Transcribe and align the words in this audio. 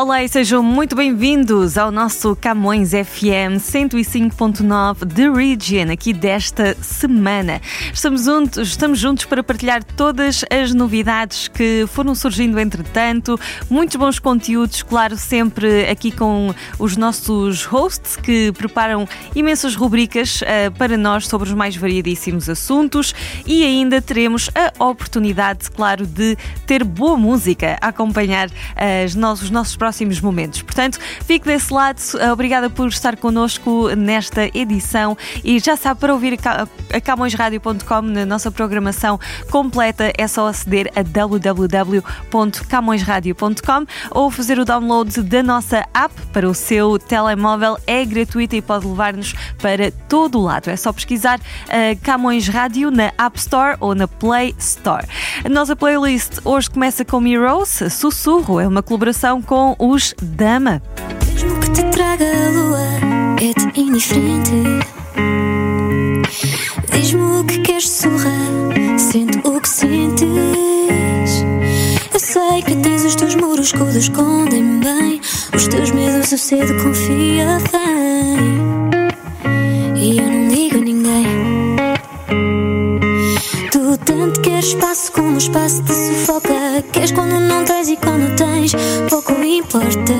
Olá 0.00 0.24
e 0.24 0.28
sejam 0.30 0.62
muito 0.62 0.96
bem-vindos 0.96 1.76
ao 1.76 1.90
nosso 1.90 2.34
Camões 2.34 2.92
FM 2.92 3.60
105.9 3.60 5.06
The 5.06 5.28
Region, 5.28 5.92
aqui 5.92 6.14
desta 6.14 6.74
semana. 6.82 7.60
Estamos 7.92 8.24
juntos, 8.24 8.68
estamos 8.68 8.98
juntos 8.98 9.26
para 9.26 9.42
partilhar 9.42 9.84
todas 9.84 10.42
as 10.50 10.72
novidades 10.72 11.48
que 11.48 11.84
foram 11.86 12.14
surgindo 12.14 12.58
entretanto, 12.58 13.38
muitos 13.68 13.96
bons 13.96 14.18
conteúdos, 14.18 14.82
claro, 14.82 15.18
sempre 15.18 15.86
aqui 15.90 16.10
com 16.10 16.54
os 16.78 16.96
nossos 16.96 17.66
hosts 17.66 18.16
que 18.16 18.52
preparam 18.52 19.06
imensas 19.34 19.76
rubricas 19.76 20.40
uh, 20.40 20.72
para 20.78 20.96
nós 20.96 21.28
sobre 21.28 21.46
os 21.46 21.54
mais 21.54 21.76
variadíssimos 21.76 22.48
assuntos 22.48 23.14
e 23.44 23.62
ainda 23.64 24.00
teremos 24.00 24.48
a 24.54 24.82
oportunidade, 24.82 25.70
claro, 25.70 26.06
de 26.06 26.38
ter 26.66 26.84
boa 26.84 27.18
música 27.18 27.76
a 27.82 27.88
acompanhar 27.88 28.48
uh, 28.48 29.04
os 29.04 29.50
nossos 29.50 29.76
próximos 29.76 29.89
momentos. 30.20 30.62
Portanto, 30.62 30.98
fique 31.24 31.46
desse 31.46 31.72
lado. 31.72 32.00
Obrigada 32.32 32.70
por 32.70 32.88
estar 32.88 33.16
connosco 33.16 33.88
nesta 33.96 34.46
edição 34.56 35.16
e 35.44 35.58
já 35.58 35.76
sabe, 35.76 36.00
para 36.00 36.12
ouvir 36.12 36.38
a 36.92 37.00
na 38.02 38.26
nossa 38.26 38.50
programação 38.50 39.20
completa 39.50 40.12
é 40.16 40.26
só 40.26 40.48
aceder 40.48 40.90
a 40.94 41.02
www.camõesradio.com 41.02 43.86
ou 44.10 44.30
fazer 44.30 44.58
o 44.58 44.64
download 44.64 45.20
da 45.22 45.42
nossa 45.42 45.86
app 45.92 46.14
para 46.32 46.48
o 46.48 46.54
seu 46.54 46.98
telemóvel. 46.98 47.76
É 47.86 48.02
gratuita 48.04 48.56
e 48.56 48.62
pode 48.62 48.86
levar-nos 48.86 49.34
para 49.60 49.90
todo 49.90 50.38
o 50.38 50.42
lado. 50.42 50.70
É 50.70 50.76
só 50.76 50.92
pesquisar 50.92 51.38
uh, 51.38 51.42
Camões 52.02 52.48
Rádio 52.48 52.90
na 52.90 53.12
App 53.18 53.38
Store 53.38 53.76
ou 53.80 53.94
na 53.94 54.08
Play 54.08 54.54
Store. 54.58 55.06
A 55.44 55.48
nossa 55.48 55.76
playlist 55.76 56.38
hoje 56.44 56.70
começa 56.70 57.04
com 57.04 57.26
Heroes, 57.26 57.82
Sussurro, 57.90 58.60
é 58.60 58.66
uma 58.66 58.82
colaboração 58.82 59.42
com 59.42 59.76
os 59.80 60.14
Dama. 60.20 60.82
Mesmo 61.26 61.58
que 61.58 61.70
te 61.70 61.82
traga 61.84 62.24
a 62.26 62.50
lua, 62.50 62.86
é-te 63.40 63.80
indiferente. 63.80 64.52
Diz-me 66.92 67.22
o 67.22 67.44
que 67.44 67.58
queres 67.60 67.88
surra, 67.88 68.30
sente 68.98 69.38
o 69.42 69.58
que 69.58 69.68
sentes. 69.68 70.28
Eu 72.12 72.20
sei 72.20 72.62
que 72.62 72.76
tens 72.76 73.04
os 73.04 73.14
teus 73.14 73.34
muros 73.34 73.72
que 73.72 73.82
escondem 73.98 74.80
bem. 74.80 75.20
Os 75.54 75.66
teus 75.66 75.90
medos 75.92 76.30
eu 76.30 76.38
cedo 76.38 76.82
confia 76.82 77.58
bem. 77.72 78.60
E 79.96 80.18
eu 80.18 80.30
não 80.30 80.48
digo 80.48 80.76
a 80.76 80.80
ninguém. 80.80 81.59
Tanto 84.20 84.42
queres 84.42 84.66
espaço 84.66 85.10
como 85.12 85.32
o 85.32 85.38
espaço 85.38 85.82
te 85.82 85.94
sufoca. 85.94 86.84
Queres 86.92 87.10
quando 87.10 87.40
não 87.40 87.64
tens 87.64 87.88
e 87.88 87.96
quando 87.96 88.36
tens, 88.36 88.72
pouco 89.08 89.32
importa. 89.42 90.12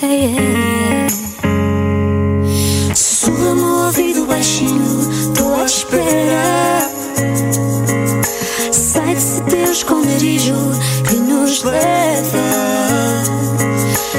Hey, 0.00 0.26
hey, 0.26 0.36
hey. 0.36 1.08
Sussurra-me 2.94 3.62
ouvido 3.62 4.24
baixinho, 4.24 5.34
tô 5.36 5.52
à 5.52 5.64
espera. 5.64 6.88
Sai 8.70 9.12
desse 9.12 9.42
teu 9.42 9.72
esconderijo 9.72 10.54
que 11.08 11.16
nos 11.16 11.64
leva 11.64 12.38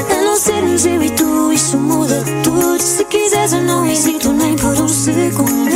a 0.09 0.21
não 0.21 0.35
sermos 0.35 0.85
eu 0.85 1.01
e 1.01 1.09
tu. 1.11 1.53
Isso 1.53 1.77
muda 1.77 2.21
tudo. 2.43 2.81
Se 2.81 3.05
quiseres, 3.05 3.53
eu 3.53 3.63
não 3.63 3.85
hesito 3.85 4.33
nem 4.33 4.57
por 4.57 4.77
um 4.77 4.89
segundo. 4.89 5.70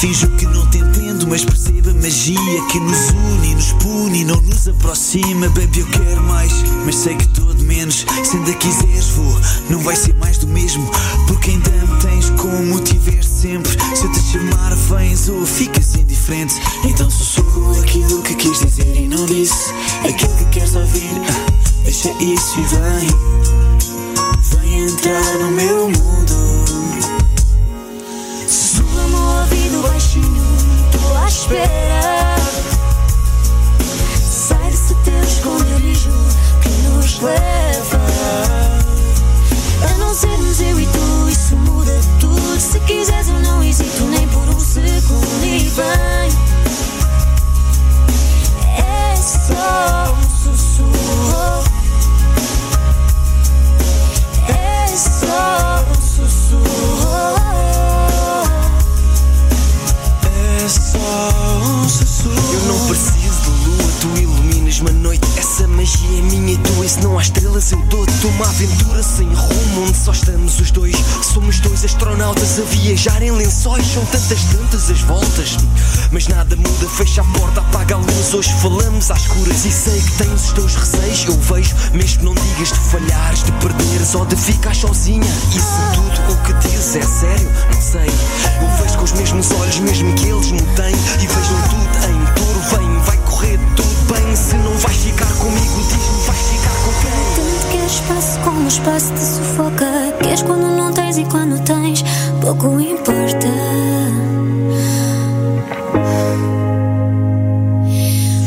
Finjo 0.00 0.28
que 0.38 0.46
não 0.46 0.66
te 0.70 0.78
entendo, 0.78 1.26
mas 1.28 1.44
percebo 1.44 1.90
a 1.90 1.92
magia 1.92 2.66
que 2.70 2.80
nos 2.80 3.10
une, 3.10 3.54
nos 3.54 3.72
pune, 3.74 4.24
não 4.24 4.40
nos 4.40 4.66
aproxima. 4.66 5.46
Baby, 5.50 5.80
eu 5.80 5.86
quero 5.88 6.22
mais, 6.22 6.50
mas 6.86 6.96
sei 6.96 7.14
que 7.16 7.26
de 7.26 7.64
menos. 7.66 8.06
Se 8.24 8.34
ainda 8.34 8.54
quiseres, 8.54 9.08
vou, 9.10 9.38
não 9.68 9.78
vai 9.80 9.94
ser 9.94 10.14
mais 10.14 10.38
do 10.38 10.46
mesmo. 10.46 10.90
Porque 11.26 11.50
ainda 11.50 11.70
me 11.70 12.00
tens 12.00 12.30
como 12.30 12.80
tiveste 12.80 13.30
sempre. 13.30 13.72
Se 13.94 14.06
eu 14.06 14.12
te 14.12 14.20
chamar, 14.20 14.74
vens 14.74 15.28
ou 15.28 15.44
ficas 15.44 15.94
indiferente. 15.94 16.54
Então 16.82 17.10
sussurro 17.10 17.78
aquilo 17.78 18.22
que 18.22 18.34
quis 18.36 18.58
dizer 18.58 18.96
e 18.96 19.06
não 19.06 19.26
disse. 19.26 19.70
Aquilo 20.08 20.34
que 20.36 20.46
queres 20.46 20.74
ouvir. 20.76 21.10
Ah, 21.28 21.50
Deixa 21.84 22.10
isso 22.22 22.58
e 22.58 22.62
vem 22.62 23.08
Vem 24.60 24.86
entrar 24.86 25.38
no 25.40 25.50
meu 25.50 25.90
mundo 25.90 26.10
Ouvido 29.70 29.88
baixinho, 29.88 30.44
tô 30.90 31.16
à 31.16 31.28
espera. 31.28 32.36
Sai 34.20 34.70
desse 34.70 34.94
teu 35.04 35.22
esconderijo 35.22 36.10
que 36.60 36.68
nos 36.88 37.20
leva 37.20 38.00
a 39.88 39.98
não 39.98 40.12
sermos 40.12 40.60
eu 40.60 40.80
e 40.80 40.86
tu. 40.86 41.28
Isso 41.28 41.54
muda 41.56 42.00
tudo. 42.18 42.60
Se 42.60 42.80
quiseres, 42.80 43.28
eu 43.28 43.38
não 43.40 43.62
hesito 43.62 44.04
nem 44.06 44.26
por 44.28 44.48
um 44.48 44.58
segundo. 44.58 45.44
E 45.44 45.58
vem, 45.68 46.30
é 48.76 49.16
só 49.16 50.16
um 50.18 50.22
sussurro. 50.42 51.64
É 54.48 54.96
só 54.96 55.84
um 55.88 56.02
sussurro. 56.02 56.99
Eu 60.92 62.60
não 62.66 62.86
preciso 62.88 63.42
de 63.42 63.50
lua, 63.68 63.92
tu 64.00 64.08
iluminas-me 64.20 64.39
a 64.88 64.92
noite. 64.92 65.26
Essa 65.36 65.66
magia 65.66 66.18
é 66.18 66.22
minha 66.22 66.54
e 66.54 66.58
tua, 66.58 66.84
e 66.84 66.88
se 66.88 67.00
não 67.00 67.18
há 67.18 67.22
estrelas. 67.22 67.72
Eu 67.72 67.80
dou-te 67.86 68.26
Uma 68.26 68.46
aventura 68.46 69.02
sem 69.02 69.26
rumo, 69.26 69.86
onde 69.86 69.96
só 69.96 70.12
estamos 70.12 70.58
os 70.60 70.70
dois. 70.70 70.94
Somos 71.22 71.60
dois 71.60 71.84
astronautas 71.84 72.58
a 72.58 72.62
viajar 72.62 73.22
em 73.22 73.30
lençóis. 73.30 73.86
São 73.86 74.04
tantas, 74.06 74.44
tantas 74.44 74.90
as 74.90 75.00
voltas. 75.02 75.56
Mas 76.10 76.28
nada 76.28 76.56
muda, 76.56 76.88
fecha 76.96 77.20
a 77.20 77.24
porta, 77.24 77.60
apaga 77.60 77.94
a 77.96 77.98
luz. 77.98 78.34
Hoje 78.34 78.52
falamos 78.60 79.10
às 79.10 79.20
escuras 79.22 79.64
e 79.64 79.70
sei 79.70 80.00
que 80.00 80.12
tens 80.12 80.46
os 80.46 80.52
teus 80.52 80.74
receios. 80.74 81.24
Eu 81.26 81.38
vejo, 81.40 81.74
mesmo 81.92 82.24
não 82.24 82.34
digas 82.34 82.68
de 82.68 82.78
falhares, 82.78 83.42
de 83.42 83.52
perderes 83.52 84.14
ou 84.14 84.24
de 84.26 84.36
ficar 84.36 84.74
sozinha. 84.74 85.30
E 85.50 85.60
se 85.60 85.94
tudo 85.94 86.32
o 86.32 86.36
que 86.44 86.52
dizes 86.68 86.96
é 86.96 87.02
sério, 87.02 87.50
não 87.72 87.80
sei. 87.80 88.10
Eu 88.60 88.82
vejo 88.82 88.98
com 88.98 89.04
os 89.04 89.12
mesmos 89.12 89.50
olhos, 89.52 89.78
mesmo 89.80 90.14
que 90.14 90.26
eles 90.26 90.50
me 90.50 90.60
têm 90.60 90.94
E 90.94 91.26
vejam 91.26 91.60
tudo 91.68 91.90
em 92.08 92.24
touro, 92.34 92.60
vem, 92.70 92.98
vai 93.04 93.19
correr 93.40 93.58
tudo 93.74 94.12
bem 94.12 94.36
Se 94.36 94.54
não 94.56 94.76
vais 94.78 94.96
ficar 94.96 95.32
comigo, 95.38 95.82
diz-me, 95.88 96.26
vais 96.26 96.38
ficar 96.38 96.74
com 96.84 96.92
quem? 97.00 97.34
Tanto 97.36 97.66
queres 97.70 97.92
espaço 97.92 98.40
como 98.40 98.64
o 98.64 98.68
espaço 98.68 99.12
te 99.14 99.20
sufoca. 99.20 100.14
Queres 100.22 100.42
quando 100.42 100.76
não 100.76 100.92
tens 100.92 101.18
e 101.18 101.24
quando 101.24 101.58
tens, 101.64 102.04
pouco 102.40 102.80
importa. 102.80 103.48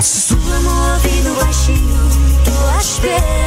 Sussurra-me 0.01 0.67
ao 0.67 0.93
ouvido 0.93 1.35
baixinho, 1.39 2.09
tô 2.45 2.75
à 2.75 2.77
espera. 2.79 3.42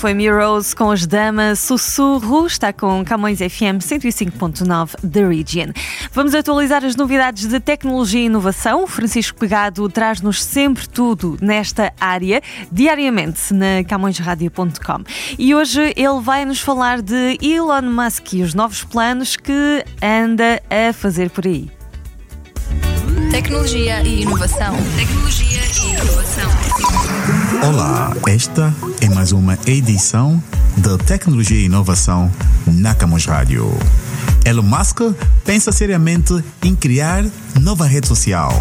Foi 0.00 0.14
Mirrors 0.14 0.72
com 0.72 0.90
as 0.90 1.06
damas 1.06 1.58
Sussurro, 1.58 2.46
está 2.46 2.72
com 2.72 3.04
Camões 3.04 3.36
FM 3.36 3.84
105.9 3.84 4.94
The 5.06 5.28
Region. 5.28 5.72
Vamos 6.10 6.34
atualizar 6.34 6.82
as 6.86 6.96
novidades 6.96 7.46
de 7.46 7.60
tecnologia 7.60 8.22
e 8.22 8.24
inovação. 8.24 8.86
Francisco 8.86 9.38
Pegado 9.38 9.86
traz-nos 9.90 10.42
sempre 10.42 10.88
tudo 10.88 11.36
nesta 11.42 11.92
área, 12.00 12.40
diariamente 12.72 13.52
na 13.52 13.84
camõesradio.com. 13.86 15.04
E 15.38 15.54
hoje 15.54 15.92
ele 15.94 16.20
vai 16.22 16.46
nos 16.46 16.60
falar 16.60 17.02
de 17.02 17.36
Elon 17.42 17.82
Musk 17.82 18.32
e 18.32 18.42
os 18.42 18.54
novos 18.54 18.82
planos 18.82 19.36
que 19.36 19.84
anda 20.02 20.62
a 20.70 20.94
fazer 20.94 21.28
por 21.28 21.44
aí. 21.44 21.70
Tecnologia 23.30 24.02
e 24.02 24.22
inovação. 24.22 24.76
Tecnologia 24.96 25.60
e 25.60 25.90
inovação. 25.92 26.50
Olá, 27.66 28.12
esta 28.28 28.74
é 29.00 29.08
mais 29.08 29.30
uma 29.30 29.56
edição 29.66 30.42
da 30.76 30.98
Tecnologia 30.98 31.56
e 31.56 31.64
Inovação 31.66 32.30
na 32.66 32.94
Camus 32.94 33.26
Rádio. 33.26 33.70
Elon 34.44 34.62
Musk 34.62 35.00
pensa 35.44 35.70
seriamente 35.70 36.42
em 36.62 36.74
criar 36.74 37.24
nova 37.60 37.86
rede 37.86 38.08
social. 38.08 38.52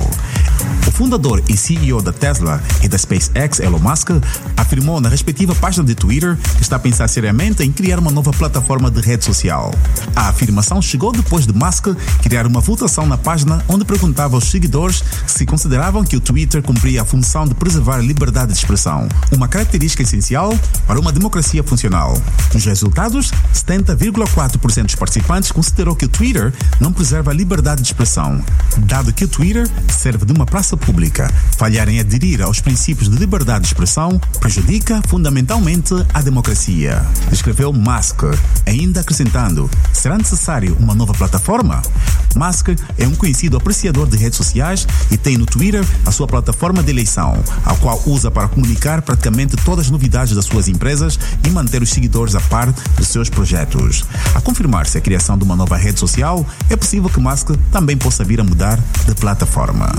O 0.87 0.91
fundador 0.91 1.43
e 1.47 1.55
CEO 1.55 2.01
da 2.01 2.11
Tesla 2.11 2.61
e 2.83 2.87
da 2.87 2.97
SpaceX, 2.97 3.59
Elon 3.59 3.79
Musk, 3.79 4.09
afirmou 4.57 4.99
na 4.99 5.09
respectiva 5.09 5.55
página 5.55 5.85
de 5.85 5.95
Twitter 5.95 6.37
que 6.57 6.61
está 6.61 6.75
a 6.75 6.79
pensar 6.79 7.07
seriamente 7.07 7.63
em 7.63 7.71
criar 7.71 7.99
uma 7.99 8.11
nova 8.11 8.31
plataforma 8.31 8.91
de 8.91 8.99
rede 9.01 9.25
social. 9.25 9.73
A 10.15 10.29
afirmação 10.29 10.81
chegou 10.81 11.11
depois 11.11 11.45
de 11.45 11.53
Musk 11.53 11.87
criar 12.21 12.45
uma 12.45 12.59
votação 12.59 13.05
na 13.05 13.17
página 13.17 13.63
onde 13.67 13.85
perguntava 13.85 14.35
aos 14.35 14.49
seguidores 14.49 15.03
se 15.27 15.45
consideravam 15.45 16.03
que 16.03 16.17
o 16.17 16.19
Twitter 16.19 16.61
cumpria 16.61 17.01
a 17.01 17.05
função 17.05 17.47
de 17.47 17.55
preservar 17.55 17.95
a 17.95 18.01
liberdade 18.01 18.51
de 18.51 18.57
expressão, 18.57 19.07
uma 19.31 19.47
característica 19.47 20.03
essencial 20.03 20.57
para 20.85 20.99
uma 20.99 21.11
democracia 21.11 21.63
funcional. 21.63 22.19
Nos 22.53 22.65
resultados, 22.65 23.31
70,4% 23.53 24.85
dos 24.85 24.95
participantes 24.95 25.51
considerou 25.51 25.95
que 25.95 26.05
o 26.05 26.09
Twitter 26.09 26.53
não 26.79 26.91
preserva 26.91 27.31
a 27.31 27.33
liberdade 27.33 27.81
de 27.81 27.87
expressão, 27.87 28.43
dado 28.77 29.13
que 29.13 29.25
o 29.25 29.27
Twitter 29.27 29.69
serve 29.87 30.25
de 30.25 30.33
uma 30.33 30.45
praça 30.49 30.75
pública. 30.75 31.31
Falhar 31.57 31.87
em 31.87 31.99
aderir 31.99 32.41
aos 32.41 32.59
princípios 32.59 33.09
de 33.09 33.17
liberdade 33.17 33.61
de 33.61 33.67
expressão 33.67 34.19
prejudica 34.39 35.01
fundamentalmente 35.07 35.93
a 36.13 36.21
democracia. 36.21 37.05
Escreveu 37.31 37.71
Musk, 37.71 38.23
ainda 38.65 39.01
acrescentando: 39.01 39.69
será 39.93 40.17
necessário 40.17 40.75
uma 40.79 40.95
nova 40.95 41.13
plataforma? 41.13 41.81
Musk 42.35 42.69
é 42.97 43.07
um 43.07 43.15
conhecido 43.15 43.57
apreciador 43.57 44.07
de 44.07 44.17
redes 44.17 44.37
sociais 44.37 44.87
e 45.11 45.17
tem 45.17 45.37
no 45.37 45.45
Twitter 45.45 45.85
a 46.05 46.11
sua 46.11 46.27
plataforma 46.27 46.83
de 46.83 46.91
eleição, 46.91 47.41
a 47.65 47.75
qual 47.75 48.01
usa 48.05 48.29
para 48.29 48.47
comunicar 48.47 49.01
praticamente 49.01 49.55
todas 49.57 49.85
as 49.85 49.91
novidades 49.91 50.35
das 50.35 50.45
suas 50.45 50.67
empresas 50.67 51.19
e 51.45 51.49
manter 51.49 51.81
os 51.81 51.89
seguidores 51.89 52.35
a 52.35 52.41
par 52.41 52.71
dos 52.97 53.07
seus 53.07 53.29
projetos. 53.29 54.03
A 54.35 54.41
confirmar-se 54.41 54.97
a 54.97 55.01
criação 55.01 55.37
de 55.37 55.43
uma 55.43 55.55
nova 55.55 55.77
rede 55.77 55.99
social, 55.99 56.45
é 56.69 56.75
possível 56.75 57.09
que 57.09 57.19
Musk 57.19 57.49
também 57.71 57.97
possa 57.97 58.23
vir 58.23 58.39
a 58.39 58.43
mudar 58.43 58.79
de 59.05 59.15
plataforma. 59.15 59.89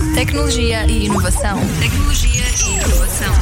Tecnologia 0.40 0.86
e 0.86 1.04
inovação. 1.04 1.60
Tecnologia 1.78 2.44
e 2.64 2.70
inovação. 2.72 3.32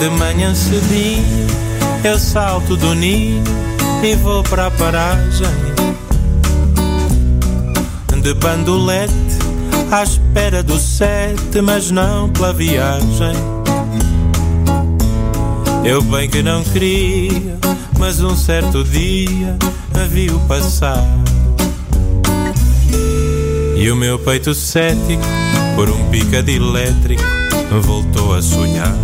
De 0.00 0.08
manhã 0.08 0.54
cedinho 0.54 1.46
eu 2.02 2.18
salto 2.18 2.74
do 2.74 2.94
ninho 2.94 3.44
e 4.02 4.16
vou 4.16 4.42
para 4.44 4.68
a 4.68 4.70
paragem 4.70 5.46
de 8.22 8.32
bandolete 8.32 9.12
à 9.90 10.02
espera 10.02 10.62
do 10.62 10.78
sete, 10.78 11.60
mas 11.60 11.90
não 11.90 12.30
pela 12.30 12.54
viagem. 12.54 13.61
Eu 15.84 16.00
bem 16.02 16.28
que 16.28 16.42
não 16.42 16.62
queria, 16.62 17.58
mas 17.98 18.20
um 18.20 18.36
certo 18.36 18.84
dia 18.84 19.56
a 19.94 20.04
viu 20.06 20.38
passar. 20.48 21.04
E 23.76 23.90
o 23.90 23.96
meu 23.96 24.18
peito 24.18 24.54
cético, 24.54 25.22
por 25.74 25.90
um 25.90 26.08
picado 26.10 26.50
elétrico, 26.50 27.22
voltou 27.82 28.34
a 28.34 28.40
sonhar. 28.40 28.94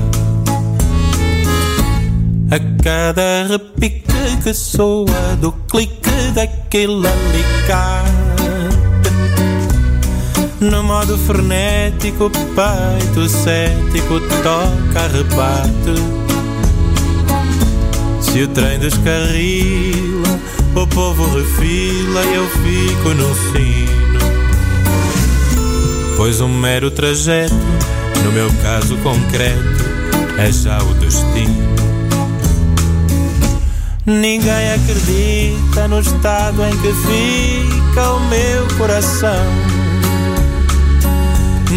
A 2.50 2.82
cada 2.82 3.46
repique 3.48 4.06
que 4.42 4.54
soa 4.54 5.36
do 5.40 5.52
clique 5.52 6.10
daquele 6.32 7.06
alicate 7.06 8.28
no 10.60 10.82
modo 10.82 11.16
frenético, 11.16 12.31
peito 12.31 13.28
cético 13.28 14.20
toca, 14.42 15.06
rebate. 15.06 16.27
Se 18.32 18.42
o 18.42 18.48
trem 18.48 18.78
descarrila, 18.78 20.38
o 20.75 20.86
povo 20.86 21.25
refila 21.36 22.25
e 22.25 22.34
eu 22.34 22.48
fico 22.48 23.08
no 23.14 23.34
sino. 23.34 24.19
Pois 26.16 26.40
um 26.40 26.48
mero 26.48 26.90
trajeto, 26.90 27.54
no 28.25 28.32
meu 28.32 28.52
caso 28.62 28.96
concreto, 28.98 29.84
é 30.38 30.52
já 30.52 30.78
o 30.82 30.94
destino. 30.94 31.76
Ninguém 34.04 34.72
acredita 34.72 35.88
no 35.88 36.00
estado 36.00 36.64
em 36.64 36.76
que 36.78 36.92
fica 36.92 38.10
o 38.10 38.20
meu 38.28 38.66
coração. 38.76 39.46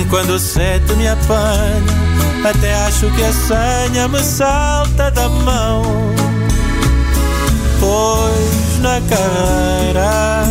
Quando 0.09 0.31
o 0.31 0.39
sete 0.39 0.94
me 0.95 1.07
apanha, 1.07 2.50
até 2.50 2.74
acho 2.86 3.09
que 3.12 3.24
a 3.24 3.31
senha 3.31 4.07
me 4.07 4.19
salta 4.21 5.09
da 5.12 5.30
mão. 5.30 5.83
Pois 7.81 8.80
na 8.80 9.01
carreira 9.10 10.44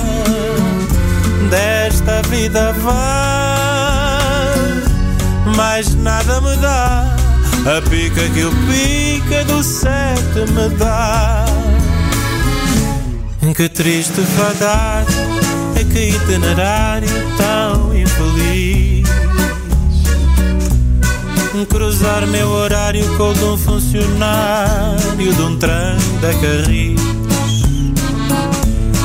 desta 1.49 2.21
vida 2.29 2.73
vai, 2.73 2.97
mais 5.56 5.94
nada 5.94 6.41
me 6.41 6.56
dá. 6.56 7.17
A 7.61 7.81
pica 7.88 8.29
que 8.31 8.43
o 8.44 8.51
pica 8.67 9.44
do 9.44 9.63
sete 9.63 10.41
me 10.51 10.69
dá. 10.77 11.44
Que 13.55 13.69
triste 13.69 14.22
fadar, 14.22 15.05
é 15.77 15.84
que 15.84 16.08
itinerário 16.08 17.30
cruzar 21.67 22.26
meu 22.26 22.48
horário 22.48 23.05
com 23.17 23.31
o 23.31 23.34
de 23.34 23.44
um 23.44 23.56
funcionário 23.56 25.34
de 25.34 25.43
um 25.43 25.56
trem 25.58 25.96
da 26.20 26.32
Carris. 26.34 27.00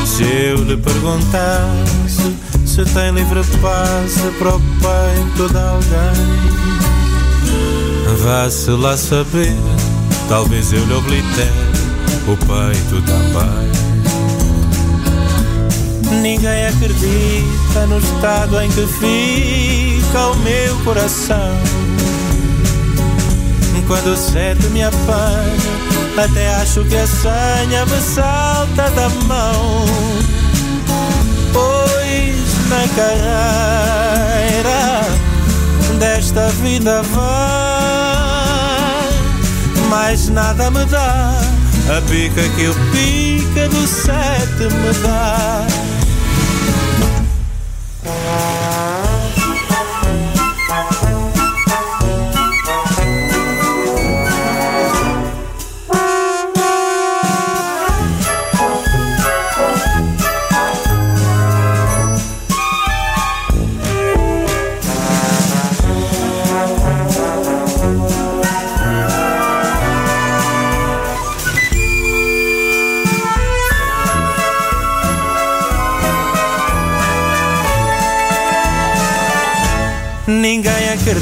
Se 0.06 0.24
eu 0.24 0.64
lhe 0.64 0.78
perguntasse 0.78 2.36
se 2.66 2.84
tem 2.94 3.12
livre 3.12 3.42
passe 3.62 4.28
para 4.38 4.56
o 4.56 4.60
peito 4.60 5.52
de 5.52 5.58
alguém, 5.58 6.26
vá-se 8.24 8.72
lá 8.72 8.98
saber, 8.98 9.56
talvez 10.28 10.74
eu 10.74 10.86
lhe 10.86 10.94
oblitere 10.94 11.52
o 12.28 12.36
peito 12.38 13.02
também. 13.06 13.76
Ninguém 16.22 16.66
acredita 16.66 17.86
no 17.88 17.98
estado 18.00 18.60
em 18.62 18.70
que 18.70 18.88
fica 18.88 20.28
o 20.28 20.36
meu 20.38 20.76
coração 20.84 21.85
quando 23.88 24.14
o 24.14 24.18
sete 24.18 24.68
me 24.68 24.84
apanha, 24.84 25.58
até 26.18 26.54
acho 26.56 26.84
que 26.86 26.96
a 26.96 27.08
senha 27.08 27.86
me 27.86 28.02
salta 28.02 28.90
da 28.92 29.10
mão. 29.26 29.86
Pois 31.54 32.36
na 32.70 32.88
carreira 32.96 35.02
desta 36.00 36.48
vida 36.62 37.02
vai, 37.04 37.26
mais 39.90 40.30
nada 40.30 40.72
me 40.72 40.86
dá. 40.86 41.34
A 41.96 42.02
pica 42.10 42.42
que 42.56 42.68
o 42.68 42.74
pica 42.92 43.70
do 43.70 43.88
sete 43.88 44.64
me 44.74 44.92
dá. 45.04 45.68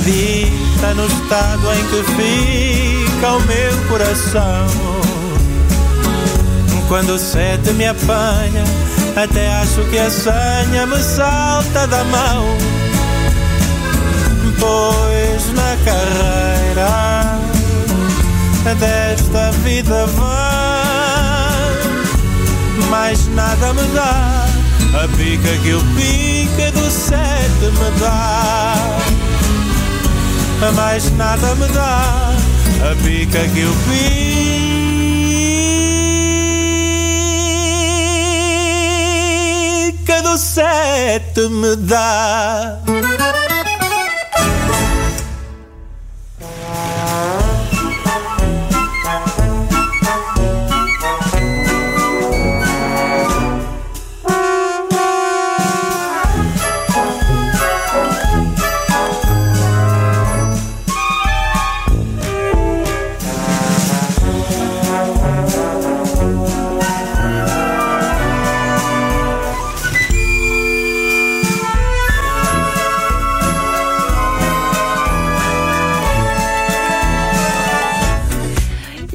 Acredita 0.03 0.93
no 0.95 1.05
estado 1.07 1.72
em 1.74 1.83
que 1.88 2.03
fica 2.12 3.31
o 3.31 3.39
meu 3.41 3.77
coração. 3.88 4.67
Quando 6.89 7.13
o 7.13 7.17
sete 7.17 7.72
me 7.72 7.86
apanha, 7.86 8.65
até 9.15 9.50
acho 9.53 9.81
que 9.89 9.98
a 9.98 10.10
senha 10.10 10.86
me 10.86 11.01
salta 11.01 11.88
da 11.88 12.03
mão. 12.03 12.45
Pois 14.60 15.53
na 15.53 15.77
carreira 15.86 17.39
desta 18.77 19.51
vida 19.63 20.05
vai, 20.07 21.63
mais 22.89 23.27
nada 23.29 23.74
me 23.74 23.83
dá 23.93 24.45
a 24.93 25.07
pica 25.17 25.57
que 25.63 25.74
o 25.74 25.81
pica 25.95 26.72
do 26.72 26.91
sete 26.91 27.72
me 27.72 28.00
dá. 28.00 29.12
Mais 30.75 31.12
nada 31.12 31.55
me 31.55 31.67
dá 31.67 32.33
a 32.91 32.95
pica 33.03 33.39
que 33.50 33.63
o 33.65 33.74
pica 39.93 40.22
do 40.22 40.38
sete 40.38 41.48
me 41.50 41.75
dá. 41.75 42.79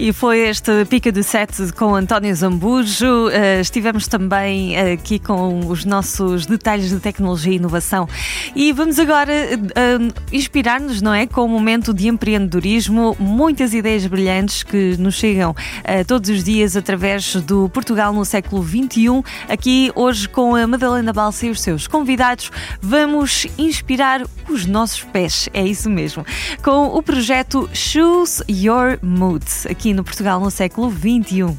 E 0.09 0.12
foi 0.15 0.49
este 0.49 0.87
Pica 0.87 1.12
do 1.12 1.23
Sete 1.23 1.71
com 1.75 1.95
António 1.95 2.35
Zambujo. 2.35 3.27
Uh, 3.27 3.61
estivemos 3.61 4.09
também 4.09 4.75
aqui 4.75 5.19
com 5.19 5.67
os 5.67 5.85
nossos 5.85 6.47
detalhes 6.47 6.88
de 6.88 6.99
tecnologia 6.99 7.53
e 7.53 7.57
inovação. 7.57 8.09
E 8.57 8.73
vamos 8.73 8.99
agora 8.99 9.31
uh, 9.55 10.15
inspirar-nos, 10.33 11.03
não 11.03 11.12
é? 11.12 11.27
Com 11.27 11.45
o 11.45 11.49
momento 11.49 11.93
de 11.93 12.09
empreendedorismo, 12.09 13.19
muitas 13.21 13.75
ideias 13.75 14.07
brilhantes 14.07 14.62
que 14.62 14.97
nos 14.97 15.15
chegam 15.15 15.50
uh, 15.50 16.05
todos 16.07 16.31
os 16.31 16.43
dias 16.43 16.75
através 16.75 17.35
do 17.35 17.69
Portugal 17.69 18.11
no 18.11 18.25
século 18.25 18.67
XXI. 18.67 19.23
Aqui 19.47 19.93
hoje 19.95 20.27
com 20.27 20.57
a 20.57 20.67
Madalena 20.67 21.12
Balsa 21.12 21.45
e 21.45 21.50
os 21.50 21.61
seus 21.61 21.87
convidados, 21.87 22.50
vamos 22.81 23.47
inspirar 23.59 24.23
os 24.49 24.65
nossos 24.65 25.05
pés. 25.05 25.50
É 25.53 25.62
isso 25.67 25.91
mesmo. 25.91 26.25
Com 26.62 26.87
o 26.87 27.03
projeto 27.03 27.69
Choose 27.75 28.43
Your 28.49 28.99
Mood. 29.03 29.45
Aqui 29.69 29.98
no 29.99 30.05
Portugal 30.05 30.38
no 30.40 30.50
século 30.50 30.90
XXI. 30.90 31.57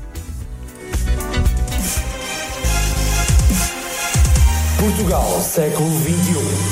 Portugal, 4.79 5.41
século 5.41 5.89
XXI. 5.89 6.68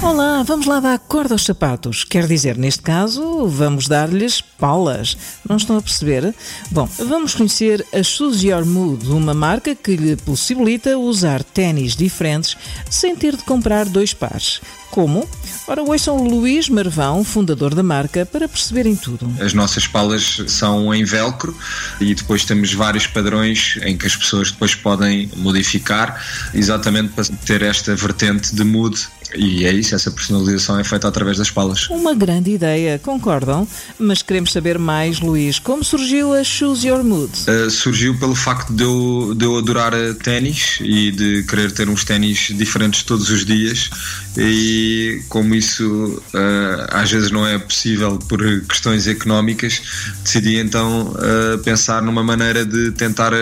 Olá, 0.00 0.44
vamos 0.44 0.66
lá 0.66 0.78
dar 0.78 0.96
corda 0.96 1.34
aos 1.34 1.44
sapatos. 1.44 2.04
Quer 2.04 2.28
dizer, 2.28 2.56
neste 2.56 2.82
caso, 2.82 3.48
vamos 3.48 3.88
dar-lhes 3.88 4.40
palas. 4.40 5.16
Não 5.46 5.56
estão 5.56 5.76
a 5.76 5.82
perceber? 5.82 6.32
Bom, 6.70 6.88
vamos 6.98 7.34
conhecer 7.34 7.84
a 7.92 8.00
Choose 8.00 8.46
Your 8.46 8.64
Mood, 8.64 9.10
uma 9.10 9.34
marca 9.34 9.74
que 9.74 9.96
lhe 9.96 10.14
possibilita 10.14 10.96
usar 10.96 11.42
ténis 11.42 11.96
diferentes 11.96 12.56
sem 12.88 13.16
ter 13.16 13.36
de 13.36 13.42
comprar 13.42 13.86
dois 13.86 14.14
pares. 14.14 14.60
Como? 14.90 15.28
Ora, 15.66 15.82
ouçam 15.82 16.16
o 16.16 16.28
Luís 16.28 16.68
Marvão, 16.68 17.22
fundador 17.22 17.74
da 17.74 17.82
marca, 17.82 18.24
para 18.24 18.48
perceberem 18.48 18.96
tudo. 18.96 19.30
As 19.40 19.52
nossas 19.52 19.86
palas 19.86 20.42
são 20.46 20.94
em 20.94 21.04
velcro 21.04 21.54
e 22.00 22.14
depois 22.14 22.44
temos 22.44 22.72
vários 22.72 23.06
padrões 23.06 23.78
em 23.82 23.96
que 23.98 24.06
as 24.06 24.16
pessoas 24.16 24.50
depois 24.50 24.74
podem 24.74 25.28
modificar, 25.36 26.24
exatamente 26.54 27.10
para 27.10 27.24
ter 27.44 27.62
esta 27.62 27.94
vertente 27.94 28.54
de 28.54 28.64
mood 28.64 28.98
e 29.34 29.64
é 29.66 29.72
isso, 29.72 29.94
essa 29.94 30.10
personalização 30.10 30.78
é 30.78 30.84
feita 30.84 31.08
através 31.08 31.38
das 31.38 31.50
palas. 31.50 31.88
Uma 31.88 32.14
grande 32.14 32.52
ideia, 32.52 32.98
concordam? 32.98 33.66
Mas 33.98 34.22
queremos 34.22 34.52
saber 34.52 34.78
mais, 34.78 35.20
Luís. 35.20 35.58
Como 35.58 35.84
surgiu 35.84 36.32
a 36.32 36.42
Choose 36.42 36.86
Your 36.86 37.04
Mood? 37.04 37.32
Uh, 37.46 37.70
surgiu 37.70 38.18
pelo 38.18 38.34
facto 38.34 38.72
de 38.72 38.82
eu, 38.82 39.34
de 39.36 39.44
eu 39.44 39.58
adorar 39.58 39.92
ténis 40.22 40.78
e 40.80 41.10
de 41.10 41.42
querer 41.44 41.72
ter 41.72 41.88
uns 41.88 42.04
ténis 42.04 42.52
diferentes 42.54 43.02
todos 43.02 43.30
os 43.30 43.44
dias. 43.44 43.90
E 44.36 45.22
como 45.28 45.54
isso 45.54 46.22
uh, 46.34 46.86
às 46.90 47.10
vezes 47.10 47.30
não 47.30 47.46
é 47.46 47.58
possível 47.58 48.18
por 48.28 48.40
questões 48.62 49.06
económicas, 49.06 49.80
decidi 50.22 50.56
então 50.56 51.12
uh, 51.12 51.58
pensar 51.58 52.02
numa 52.02 52.22
maneira 52.22 52.64
de 52.64 52.92
tentar 52.92 53.32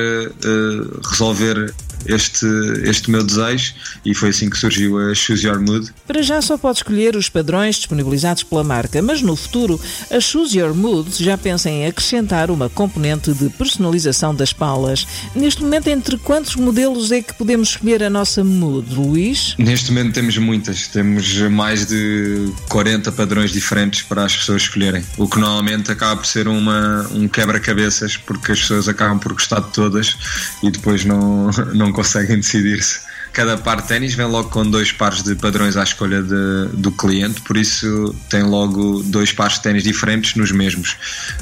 resolver 1.08 1.72
este, 2.04 2.46
este 2.84 3.10
meu 3.10 3.22
desejo 3.22 3.74
e 4.04 4.14
foi 4.14 4.30
assim 4.30 4.50
que 4.50 4.58
surgiu 4.58 4.98
a 4.98 5.14
Choose 5.14 5.46
Your 5.46 5.60
Mood. 5.60 5.90
Para 6.06 6.22
já 6.22 6.40
só 6.42 6.56
pode 6.56 6.78
escolher 6.78 7.16
os 7.16 7.28
padrões 7.28 7.76
disponibilizados 7.76 8.42
pela 8.42 8.62
marca, 8.62 9.00
mas 9.02 9.22
no 9.22 9.36
futuro 9.36 9.80
a 10.10 10.20
Choose 10.20 10.58
Your 10.58 10.74
Mood 10.74 11.10
já 11.22 11.36
pensa 11.36 11.70
em 11.70 11.86
acrescentar 11.86 12.50
uma 12.50 12.68
componente 12.68 13.32
de 13.32 13.48
personalização 13.50 14.34
das 14.34 14.52
palas. 14.52 15.06
Neste 15.34 15.62
momento, 15.62 15.88
entre 15.88 16.16
quantos 16.18 16.56
modelos 16.56 17.10
é 17.12 17.22
que 17.22 17.34
podemos 17.34 17.70
escolher 17.70 18.02
a 18.02 18.10
nossa 18.10 18.44
mood, 18.44 18.94
Luís? 18.94 19.54
Neste 19.58 19.90
momento 19.90 20.14
temos 20.14 20.36
muitas, 20.38 20.86
temos 20.88 21.34
mais 21.50 21.86
de 21.86 22.52
40 22.68 23.12
padrões 23.12 23.50
diferentes 23.52 24.02
para 24.02 24.24
as 24.24 24.36
pessoas 24.36 24.62
escolherem, 24.62 25.04
o 25.16 25.28
que 25.28 25.38
normalmente 25.38 25.90
acaba 25.90 26.16
por 26.16 26.26
ser 26.26 26.48
uma, 26.48 27.06
um 27.12 27.28
quebra-cabeças 27.28 28.16
porque 28.16 28.52
as 28.52 28.60
pessoas 28.60 28.88
acabam 28.88 29.18
por 29.18 29.32
gostar 29.32 29.60
de 29.60 29.72
todas 29.72 30.16
e 30.62 30.70
depois 30.70 31.04
não, 31.04 31.50
não 31.74 31.92
conseguem 31.96 32.36
decidir-se. 32.36 33.00
Cada 33.32 33.56
par 33.58 33.82
de 33.82 33.88
ténis 33.88 34.14
vem 34.14 34.26
logo 34.26 34.50
com 34.50 34.68
dois 34.68 34.92
pares 34.92 35.22
de 35.22 35.34
padrões 35.34 35.76
à 35.76 35.82
escolha 35.82 36.22
de, 36.22 36.68
do 36.74 36.92
cliente, 36.92 37.40
por 37.40 37.56
isso 37.56 38.14
tem 38.30 38.42
logo 38.42 39.02
dois 39.02 39.32
pares 39.32 39.54
de 39.54 39.62
ténis 39.62 39.82
diferentes 39.82 40.34
nos 40.36 40.52
mesmos, 40.52 40.96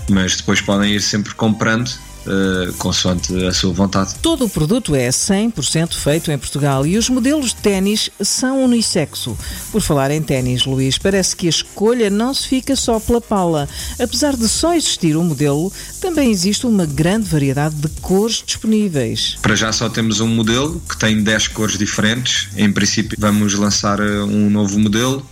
mas 0.09 0.37
depois 0.37 0.61
podem 0.61 0.95
ir 0.95 1.03
sempre 1.03 1.35
comprando 1.35 1.91
uh, 2.27 2.73
consoante 2.75 3.35
a 3.45 3.53
sua 3.53 3.73
vontade. 3.73 4.15
Todo 4.23 4.45
o 4.45 4.49
produto 4.49 4.95
é 4.95 5.09
100% 5.09 5.95
feito 5.95 6.31
em 6.31 6.39
Portugal 6.39 6.87
e 6.87 6.97
os 6.97 7.09
modelos 7.09 7.49
de 7.51 7.57
ténis 7.57 8.11
são 8.21 8.65
unissexo. 8.65 9.37
Por 9.71 9.81
falar 9.81 10.11
em 10.11 10.23
ténis, 10.23 10.65
Luís, 10.65 10.99
parece 10.99 11.37
que 11.37 11.47
a 11.47 11.51
escolha 11.51 12.11
não 12.11 12.33
se 12.35 12.49
fica 12.49 12.77
só 12.77 12.99
pela 12.99 13.21
pala. 13.21 13.69
Apesar 13.99 14.37
de 14.37 14.49
só 14.49 14.75
existir 14.75 15.17
um 15.17 15.25
modelo, 15.25 15.73
também 16.01 16.31
existe 16.31 16.67
uma 16.67 16.87
grande 16.87 17.29
variedade 17.29 17.75
de 17.75 17.89
cores 18.01 18.43
disponíveis. 18.45 19.37
Para 19.41 19.55
já 19.55 19.73
só 19.73 19.89
temos 19.89 20.21
um 20.21 20.29
modelo 20.29 20.81
que 20.89 20.97
tem 20.97 21.23
10 21.23 21.49
cores 21.49 21.79
diferentes. 21.79 22.49
Em 22.57 22.73
princípio, 22.73 23.17
vamos 23.21 23.55
lançar 23.55 24.01
eh, 24.01 24.23
um 24.23 24.51
novo 24.51 24.79
modelo. 24.79 25.25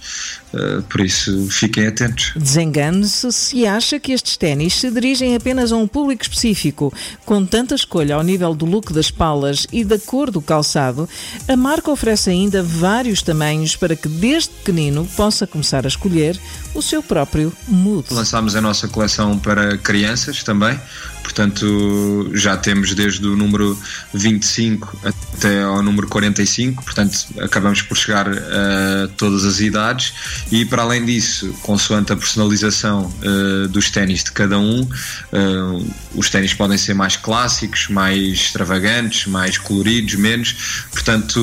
Uh, 0.53 0.83
por 0.83 1.01
isso, 1.01 1.49
fiquem 1.51 1.87
atentos. 1.87 2.33
Desengane-se 2.37 3.33
se 3.33 3.67
acha 3.67 3.99
que 3.99 4.13
estes 4.13 4.37
ténis 4.37 4.75
se 4.75 4.91
dirigem 4.91 5.35
apenas 5.35 5.73
a 5.73 5.77
um 5.77 5.89
público 5.89 6.23
específico 6.23 6.93
com 7.25 7.45
tanta 7.45 7.75
escolha 7.75 8.17
ao 8.17 8.23
nível 8.23 8.55
do 8.55 8.67
look 8.67 8.93
das 8.93 9.11
palas 9.11 9.67
e 9.73 9.85
da 9.85 9.99
cor 9.99 10.31
do 10.31 10.43
calçado, 10.43 11.09
a 11.49 11.57
marca 11.57 11.91
oferece 11.91 12.31
ainda 12.31 12.63
vários 12.63 13.23
tamanhos 13.23 13.77
para 13.77 13.97
que 13.97 14.09
desde 14.09 14.51
pequenino 14.51 15.09
possa 15.17 15.47
começar 15.47 15.85
a 15.85 15.89
escolher 15.89 16.39
o 16.75 16.83
seu 16.83 17.03
próprio 17.03 17.53
mood. 17.67 18.07
Lançámos 18.11 18.55
a 18.55 18.61
nossa 18.61 18.89
coleção 18.89 19.39
para 19.39 19.79
crianças 19.79 20.43
também, 20.43 20.79
portanto 21.23 22.31
já 22.35 22.57
temos 22.57 22.95
desde 22.95 23.27
o 23.27 23.37
número 23.37 23.79
25 24.13 24.99
até 25.03 25.63
ao 25.63 25.83
número 25.83 26.07
45, 26.09 26.85
portanto 26.85 27.19
acabamos 27.41 27.83
por 27.83 27.97
chegar 27.97 28.29
a 28.29 29.09
todas 29.17 29.45
as 29.45 29.61
idades. 29.61 30.13
E 30.51 30.65
para 30.65 30.83
além 30.83 31.05
disso, 31.05 31.53
consoante 31.63 32.13
a 32.13 32.17
personalização 32.17 33.13
uh, 33.23 33.69
dos 33.69 33.91
ténis 33.91 34.25
de 34.25 34.33
cada 34.33 34.59
um, 34.59 34.83
uh, 34.83 35.95
os 36.15 36.31
ténis 36.31 36.55
podem 36.55 36.79
ser 36.79 36.95
mais 36.95 37.17
clássicos, 37.17 37.89
mais 37.89 38.33
extravagantes, 38.33 39.27
mais 39.27 39.59
coloridos, 39.59 40.15
menos, 40.15 40.85
portanto 40.93 41.39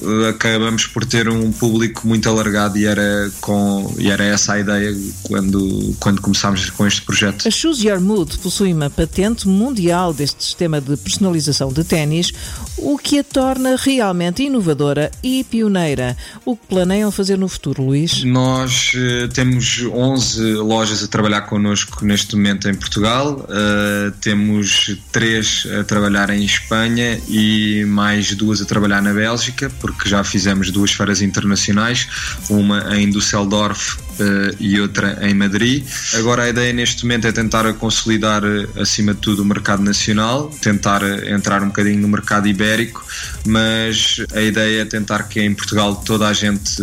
uh, 0.00 0.28
acabamos 0.28 0.86
por 0.86 1.04
ter 1.04 1.28
um 1.28 1.50
público 1.52 2.06
muito 2.06 2.28
alargado 2.28 2.78
e 2.78 2.86
era, 2.86 3.30
com, 3.40 3.94
e 3.98 4.10
era 4.10 4.24
essa 4.24 4.54
a 4.54 4.60
ideia 4.60 4.96
quando, 5.22 5.96
quando 5.98 6.20
começámos 6.20 6.70
com 6.70 6.86
este 6.86 7.02
projeto. 7.02 7.46
A 7.46 7.50
Choose 7.50 7.86
Your 7.86 8.00
Mood 8.00 8.38
possui 8.38 8.72
uma 8.72 8.90
patente 9.14 9.46
mundial 9.46 10.12
deste 10.12 10.42
sistema 10.42 10.80
de 10.80 10.96
personalização 10.96 11.72
de 11.72 11.84
ténis, 11.84 12.32
o 12.76 12.98
que 12.98 13.20
a 13.20 13.22
torna 13.22 13.76
realmente 13.76 14.42
inovadora 14.42 15.08
e 15.22 15.44
pioneira. 15.44 16.16
O 16.44 16.56
que 16.56 16.66
planeiam 16.66 17.12
fazer 17.12 17.38
no 17.38 17.46
futuro, 17.46 17.84
Luís? 17.84 18.24
Nós 18.24 18.90
uh, 18.94 19.28
temos 19.28 19.84
11 19.84 20.54
lojas 20.54 21.04
a 21.04 21.06
trabalhar 21.06 21.42
connosco 21.42 22.04
neste 22.04 22.34
momento 22.34 22.68
em 22.68 22.74
Portugal, 22.74 23.46
uh, 23.48 24.10
temos 24.20 24.96
três 25.12 25.64
a 25.80 25.84
trabalhar 25.84 26.30
em 26.30 26.44
Espanha 26.44 27.20
e 27.28 27.84
mais 27.86 28.34
duas 28.34 28.60
a 28.60 28.64
trabalhar 28.64 29.00
na 29.00 29.14
Bélgica, 29.14 29.70
porque 29.80 30.08
já 30.08 30.24
fizemos 30.24 30.72
duas 30.72 30.90
feiras 30.90 31.22
internacionais, 31.22 32.08
uma 32.50 32.96
em 32.98 33.08
Düsseldorf 33.08 33.96
uh, 34.20 34.56
e 34.58 34.80
outra 34.80 35.18
em 35.22 35.34
Madrid. 35.34 35.84
Agora 36.14 36.44
a 36.44 36.48
ideia 36.48 36.72
neste 36.72 37.04
momento 37.04 37.26
é 37.26 37.32
tentar 37.32 37.72
consolidar 37.74 38.42
acima 38.80 39.14
de 39.14 39.20
tudo 39.20 39.42
o 39.42 39.44
mercado 39.44 39.82
nacional, 39.82 40.50
tentar 40.60 41.02
entrar 41.28 41.62
um 41.62 41.68
bocadinho 41.68 42.00
no 42.00 42.08
mercado 42.08 42.46
ibérico, 42.46 43.04
mas 43.46 44.16
a 44.34 44.40
ideia 44.40 44.82
é 44.82 44.84
tentar 44.84 45.24
que 45.24 45.40
em 45.40 45.54
Portugal 45.54 45.96
toda 45.96 46.28
a 46.28 46.32
gente 46.32 46.82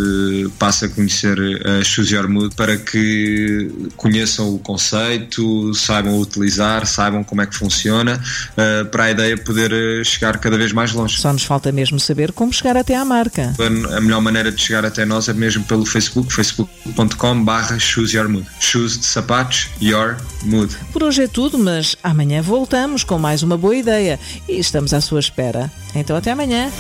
passe 0.58 0.86
a 0.86 0.90
conhecer 0.90 1.38
a 1.66 2.02
Your 2.02 2.28
Mood 2.28 2.56
para 2.56 2.78
que 2.78 3.72
conheçam 3.96 4.54
o 4.54 4.60
conceito, 4.60 5.74
saibam 5.74 6.20
utilizar, 6.20 6.86
saibam 6.86 7.24
como 7.24 7.42
é 7.42 7.46
que 7.46 7.56
funciona, 7.56 8.22
uh, 8.52 8.86
para 8.86 9.06
a 9.06 9.12
ideia 9.12 9.38
poder 9.38 10.06
chegar 10.06 10.38
cada 10.40 10.58
vez 10.58 10.72
mais 10.72 10.92
longe. 10.94 11.20
Só 11.20 11.32
nos 11.32 11.44
falta 11.44 11.72
mesmo 11.72 12.00
saber 12.00 12.32
como 12.32 12.52
chegar 12.54 12.78
até 12.78 12.96
à 12.96 13.06
marca. 13.06 13.54
A 13.96 14.02
melhor 14.02 14.22
maneira 14.22 14.52
de 14.52 14.62
chegar 14.62 14.86
até 14.86 15.06
nós 15.06 15.30
é 15.30 15.34
mesmo 15.34 15.64
pelo 15.64 15.86
Facebook, 15.86 16.32
facebook.com 16.34 17.21
barra 17.44 17.78
Choose 17.78 18.16
Your 18.18 18.28
Mood. 18.28 18.48
Shoes 18.60 18.98
de 18.98 19.06
sapatos, 19.06 19.68
Your 19.80 20.18
Mood. 20.44 20.76
Por 20.92 21.04
hoje 21.04 21.24
é 21.24 21.28
tudo, 21.28 21.58
mas 21.58 21.96
amanhã 22.04 22.42
voltamos 22.42 23.04
com 23.04 23.20
mais 23.20 23.44
uma 23.44 23.58
boa 23.58 23.76
ideia 23.76 24.20
e 24.48 24.58
estamos 24.60 24.94
à 24.94 25.00
sua 25.00 25.20
espera. 25.20 25.72
Então 25.94 26.16
até 26.16 26.32
amanhã. 26.32 26.72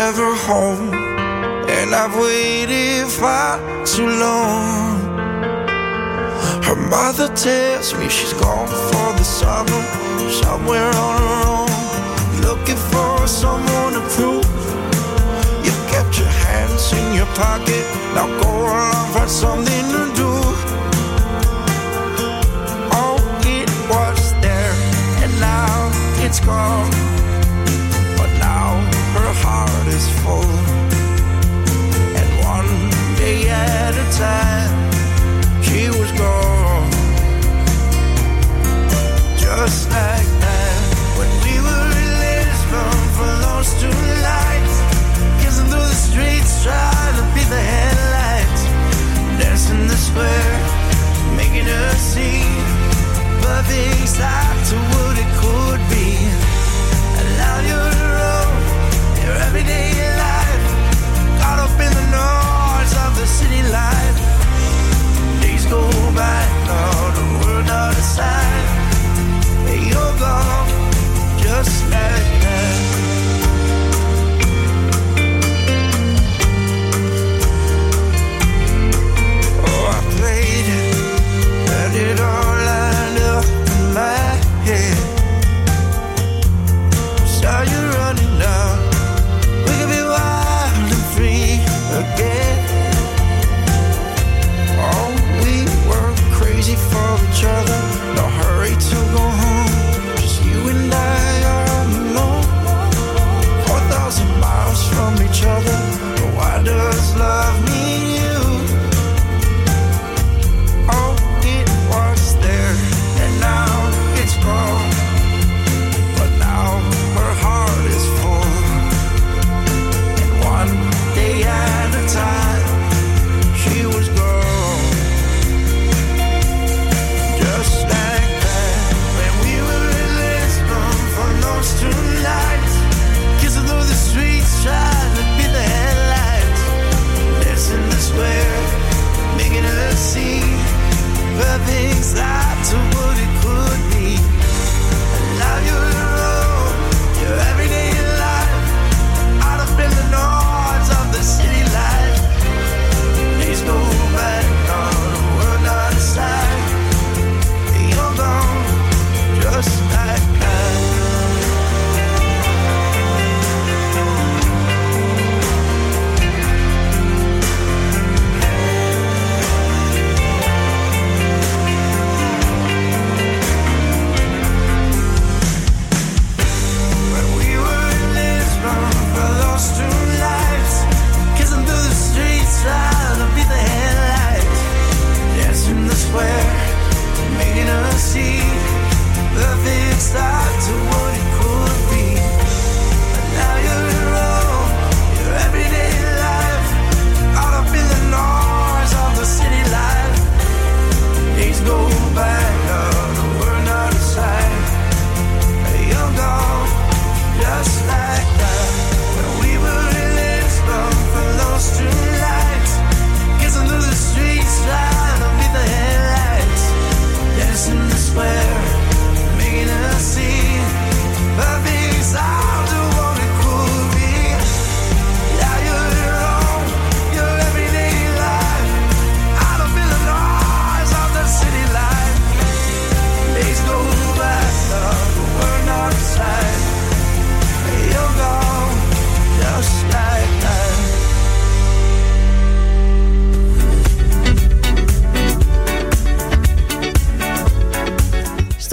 Never 0.00 0.34
home, 0.50 0.92
and 1.78 1.94
I've 1.94 2.16
waited 2.18 3.06
far 3.06 3.60
too 3.86 4.10
long. 4.26 4.98
Her 6.66 6.78
mother 6.94 7.28
tells 7.46 7.94
me 7.98 8.08
she's 8.08 8.34
gone 8.44 8.66
for 8.88 9.08
the 9.20 9.26
summer, 9.40 9.82
somewhere 10.42 10.90
on 11.06 11.16
her 11.26 11.40
own, 11.58 11.70
looking 12.46 12.80
for 12.90 13.14
someone 13.28 13.92
to 13.98 14.02
prove. 14.14 14.50
You 15.66 15.74
kept 15.92 16.12
your 16.18 16.34
hands 16.46 16.92
in 17.00 17.06
your 17.18 17.30
pocket, 17.44 17.84
now 18.16 18.26
go 18.42 18.50
along, 18.50 19.04
find 19.14 19.30
something 19.30 19.83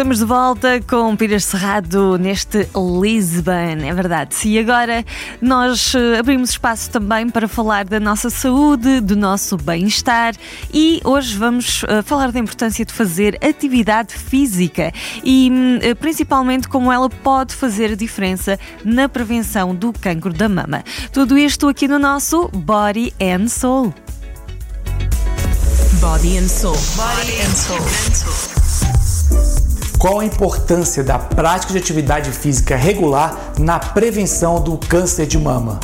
estamos 0.02 0.18
de 0.18 0.26
volta 0.26 0.82
com 0.88 1.16
Pires 1.16 1.44
Cerrado 1.46 2.18
neste 2.18 2.68
Lisbon, 2.76 3.86
é 3.86 3.94
verdade. 3.94 4.36
E 4.46 4.58
agora 4.58 5.06
nós 5.40 5.94
eh, 5.94 6.18
abrimos 6.18 6.50
espaço 6.50 6.90
também 6.90 7.30
para 7.30 7.48
falar 7.48 7.86
da 7.86 8.00
nossa 8.00 8.28
saúde, 8.32 9.00
do 9.00 9.16
nosso 9.16 9.58
bem-estar 9.58 10.34
e 10.74 11.00
hoje 11.04 11.38
vamos 11.38 11.84
uh, 11.84 12.02
falar 12.04 12.32
da 12.32 12.40
importância 12.40 12.84
de 12.84 12.92
fazer 12.92 13.38
atividade 13.44 14.16
física 14.16 14.92
e 15.24 15.52
uh, 15.52 15.96
principalmente 15.98 16.68
como 16.68 16.92
ela 16.92 17.08
pode 17.08 17.54
fazer 17.54 17.92
a 17.92 17.96
diferença 17.96 18.58
na 18.84 19.08
prevenção 19.08 19.76
do 19.76 19.94
cancro 19.94 20.34
da 20.34 20.50
mama. 20.50 20.84
Tudo 21.14 21.38
isto 21.38 21.68
aqui 21.68 21.88
no 21.88 22.00
nosso 22.00 22.48
Body 22.48 23.14
and 23.22 23.48
Soul. 23.50 23.94
Body 26.00 26.40
and 26.40 26.48
Soul. 26.48 26.76
Body 26.98 27.40
and 27.42 27.54
Soul. 27.54 28.61
Qual 30.02 30.20
a 30.20 30.26
importância 30.26 31.04
da 31.04 31.20
prática 31.20 31.74
de 31.74 31.78
atividade 31.78 32.32
física 32.32 32.76
regular 32.76 33.54
na 33.60 33.78
prevenção 33.78 34.60
do 34.60 34.76
câncer 34.76 35.28
de 35.28 35.38
mama? 35.38 35.80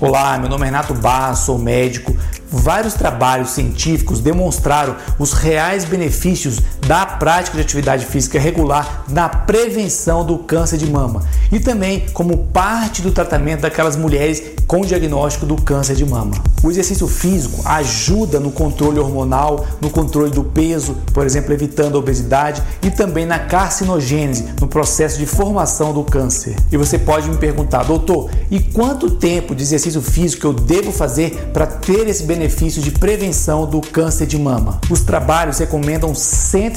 Olá, 0.00 0.36
meu 0.36 0.48
nome 0.48 0.62
é 0.62 0.64
Renato 0.64 0.94
Barra, 0.94 1.36
sou 1.36 1.56
médico. 1.60 2.12
Vários 2.50 2.94
trabalhos 2.94 3.50
científicos 3.50 4.18
demonstraram 4.18 4.96
os 5.16 5.32
reais 5.32 5.84
benefícios 5.84 6.58
da 6.86 7.06
prática 7.06 7.56
de 7.56 7.62
atividade 7.62 8.06
física 8.06 8.38
regular 8.38 9.04
na 9.08 9.28
prevenção 9.28 10.24
do 10.24 10.38
câncer 10.38 10.76
de 10.76 10.90
mama 10.90 11.22
e 11.50 11.60
também 11.60 12.06
como 12.12 12.36
parte 12.36 13.02
do 13.02 13.12
tratamento 13.12 13.60
daquelas 13.60 13.96
mulheres 13.96 14.42
com 14.66 14.80
diagnóstico 14.80 15.44
do 15.44 15.56
câncer 15.60 15.94
de 15.94 16.04
mama. 16.04 16.32
O 16.62 16.70
exercício 16.70 17.06
físico 17.06 17.60
ajuda 17.64 18.40
no 18.40 18.50
controle 18.50 18.98
hormonal, 18.98 19.66
no 19.80 19.90
controle 19.90 20.30
do 20.30 20.44
peso, 20.44 20.96
por 21.12 21.26
exemplo, 21.26 21.52
evitando 21.52 21.96
a 21.96 21.98
obesidade 21.98 22.62
e 22.82 22.90
também 22.90 23.26
na 23.26 23.38
carcinogênese, 23.38 24.46
no 24.60 24.68
processo 24.68 25.18
de 25.18 25.26
formação 25.26 25.92
do 25.92 26.04
câncer. 26.04 26.56
E 26.70 26.76
você 26.76 26.98
pode 26.98 27.28
me 27.28 27.36
perguntar, 27.36 27.82
doutor, 27.82 28.30
e 28.50 28.60
quanto 28.60 29.10
tempo 29.10 29.54
de 29.54 29.62
exercício 29.62 30.00
físico 30.00 30.46
eu 30.46 30.52
devo 30.52 30.92
fazer 30.92 31.50
para 31.52 31.66
ter 31.66 32.08
esse 32.08 32.22
benefício 32.22 32.80
de 32.80 32.92
prevenção 32.92 33.66
do 33.66 33.80
câncer 33.80 34.26
de 34.26 34.38
mama? 34.38 34.80
Os 34.88 35.00
trabalhos 35.00 35.58
recomendam 35.58 36.14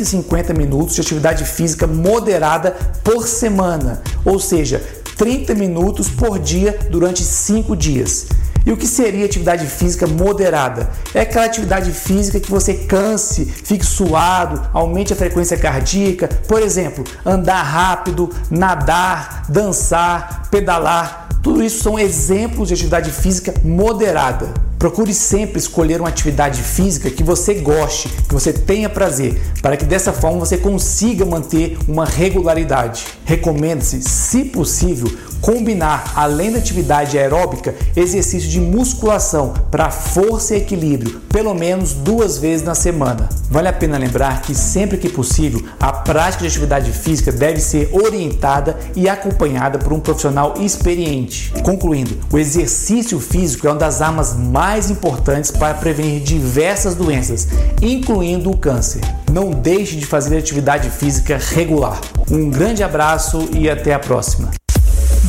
150 0.05 0.53
minutos 0.53 0.95
de 0.95 1.01
atividade 1.01 1.43
física 1.43 1.87
moderada 1.87 2.71
por 3.03 3.27
semana, 3.27 4.01
ou 4.23 4.39
seja, 4.39 4.81
30 5.17 5.55
minutos 5.55 6.09
por 6.09 6.37
dia 6.37 6.77
durante 6.89 7.23
5 7.23 7.75
dias. 7.75 8.27
E 8.65 8.71
o 8.71 8.77
que 8.77 8.87
seria 8.87 9.25
atividade 9.25 9.67
física 9.67 10.07
moderada? 10.07 10.89
É 11.13 11.21
aquela 11.21 11.45
atividade 11.45 11.91
física 11.91 12.39
que 12.39 12.49
você 12.49 12.73
canse, 12.73 13.45
fique 13.45 13.85
suado, 13.85 14.59
aumente 14.73 15.13
a 15.13 15.15
frequência 15.15 15.55
cardíaca, 15.55 16.27
por 16.47 16.61
exemplo, 16.61 17.03
andar 17.23 17.61
rápido, 17.61 18.29
nadar, 18.49 19.43
dançar, 19.49 20.47
pedalar. 20.49 21.29
Tudo 21.43 21.63
isso 21.63 21.83
são 21.83 21.99
exemplos 21.99 22.69
de 22.69 22.73
atividade 22.73 23.11
física 23.11 23.53
moderada. 23.63 24.51
Procure 24.77 25.13
sempre 25.13 25.57
escolher 25.57 25.99
uma 25.99 26.09
atividade 26.09 26.61
física 26.61 27.09
que 27.09 27.23
você 27.23 27.55
goste, 27.55 28.09
que 28.27 28.33
você 28.33 28.51
tenha 28.51 28.89
prazer, 28.89 29.41
para 29.61 29.77
que 29.77 29.85
dessa 29.85 30.13
forma 30.13 30.39
você 30.39 30.57
consiga 30.57 31.25
manter 31.25 31.77
uma 31.87 32.05
regularidade. 32.05 33.05
Recomenda-se, 33.25 34.01
se 34.01 34.43
possível, 34.45 35.11
combinar, 35.45 36.13
além 36.15 36.51
da 36.51 36.57
atividade 36.57 37.19
aeróbica, 37.19 37.75
exercício 37.95 38.49
de 38.49 38.59
musculação 38.59 39.53
para 39.69 39.91
força 39.91 40.55
e 40.55 40.57
equilíbrio, 40.57 41.21
pelo 41.29 41.53
menos 41.53 41.93
duas 41.93 42.39
vezes 42.39 42.65
na 42.65 42.73
semana. 42.73 43.29
Vale 43.49 43.67
a 43.67 43.73
pena 43.73 43.97
lembrar 43.97 44.41
que 44.41 44.55
sempre 44.55 44.97
que 44.97 45.07
possível, 45.07 45.63
a 45.79 45.93
prática 45.93 46.41
de 46.41 46.47
atividade 46.47 46.91
física 46.91 47.31
deve 47.31 47.59
ser 47.59 47.89
orientada 47.93 48.75
e 48.95 49.07
acompanhada 49.07 49.77
por 49.77 49.93
um 49.93 49.99
profissional 49.99 50.55
experiente. 50.59 51.53
Concluindo, 51.63 52.17
o 52.31 52.39
exercício 52.39 53.19
físico 53.19 53.67
é 53.67 53.69
uma 53.69 53.79
das 53.79 54.01
armas 54.01 54.33
mais 54.33 54.64
importantes 54.89 55.51
para 55.51 55.75
prevenir 55.75 56.21
diversas 56.21 56.95
doenças, 56.95 57.47
incluindo 57.81 58.49
o 58.49 58.57
câncer. 58.57 59.01
Não 59.31 59.51
deixe 59.51 59.95
de 59.95 60.05
fazer 60.05 60.37
atividade 60.37 60.89
física 60.89 61.37
regular. 61.37 62.01
Um 62.31 62.49
grande 62.49 62.83
abraço 62.83 63.47
e 63.53 63.69
até 63.69 63.93
a 63.93 63.99
próxima. 63.99 64.49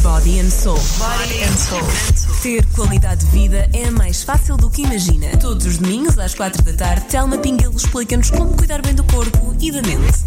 Body 0.03 0.41
and 0.41 0.51
Soul. 0.51 0.81
Body 0.99 1.43
and 1.45 1.57
Soul. 1.57 1.83
Ter 2.43 2.65
qualidade 2.75 3.27
de 3.27 3.31
vida 3.31 3.69
é 3.75 3.91
mais 3.91 4.23
fácil 4.23 4.57
do 4.57 4.71
que 4.71 4.83
imagina. 4.83 5.29
Todos 5.39 5.67
os 5.67 5.77
domingos 5.77 6.19
às 6.19 6.35
quatro 6.35 6.63
da 6.63 6.73
tarde, 6.73 7.05
Telma 7.11 7.37
Pinguelo 7.37 7.77
explica-nos 7.77 8.31
como 8.31 8.57
cuidar 8.57 8.81
bem 8.81 8.95
do 8.95 9.05
corpo 9.05 9.55
e 9.61 9.71
da 9.71 9.83
mente. 9.83 10.25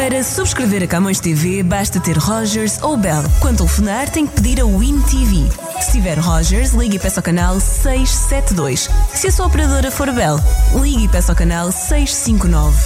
Para 0.00 0.24
subscrever 0.24 0.82
a 0.82 0.86
Camões 0.86 1.20
TV, 1.20 1.62
basta 1.62 2.00
ter 2.00 2.16
Rogers 2.16 2.82
ou 2.82 2.96
Bell. 2.96 3.22
Quando 3.38 3.58
telefonar, 3.58 4.08
tem 4.08 4.26
que 4.26 4.32
pedir 4.32 4.58
a 4.58 4.64
Win 4.64 4.98
TV. 5.02 5.46
Se 5.82 5.92
tiver 5.92 6.18
Rogers, 6.18 6.72
ligue 6.72 6.96
e 6.96 6.98
peça 6.98 7.20
ao 7.20 7.22
canal 7.22 7.60
672. 7.60 8.88
Se 9.12 9.26
a 9.26 9.30
sua 9.30 9.44
operadora 9.44 9.90
for 9.90 10.10
Bell, 10.10 10.40
ligue 10.80 11.04
e 11.04 11.08
peça 11.08 11.32
ao 11.32 11.36
canal 11.36 11.70
659. 11.70 12.82